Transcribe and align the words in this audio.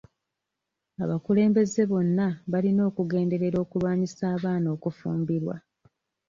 Abakulembeze 1.03 1.81
bonna 1.91 2.27
balina 2.51 2.81
okugenderera 2.89 3.57
okulwanyisa 3.65 4.23
abaana 4.35 4.67
okufumbirwa. 4.75 5.55